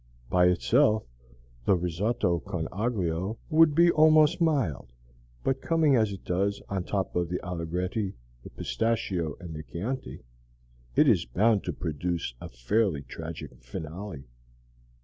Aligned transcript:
By 0.31 0.47
itself, 0.47 1.03
the 1.65 1.75
Risotto 1.75 2.39
con 2.39 2.67
aglio 2.71 3.37
would 3.51 3.75
be 3.75 3.91
almost 3.91 4.41
mild; 4.41 4.93
but 5.43 5.61
coming 5.61 5.95
as 5.95 6.11
it 6.11 6.25
does 6.25 6.59
on 6.69 6.85
top 6.85 7.15
of 7.15 7.29
the 7.29 7.39
Allegretti, 7.45 8.15
the 8.41 8.49
Pistachio, 8.49 9.35
and 9.39 9.53
the 9.55 9.61
Chianti, 9.61 10.23
it 10.95 11.07
is 11.07 11.25
bound 11.25 11.63
to 11.65 11.71
produce 11.73 12.33
a 12.41 12.49
truly 12.49 13.03
tragic 13.03 13.61
finale. 13.61 14.23